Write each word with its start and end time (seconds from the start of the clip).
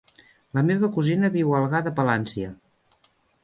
La 0.59 0.63
meva 0.69 0.89
cosina 0.95 1.31
viu 1.37 1.53
a 1.57 1.61
Algar 1.61 1.85
de 1.91 1.95
Palància. 2.03 2.53